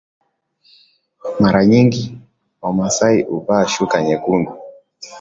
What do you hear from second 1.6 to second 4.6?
nyingi wamasai huvaa shuka nyekundu